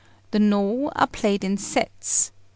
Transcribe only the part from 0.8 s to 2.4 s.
are played in sets.